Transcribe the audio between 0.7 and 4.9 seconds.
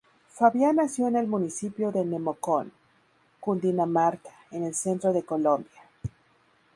nació en el municipio de Nemocón, Cundinamarca, en el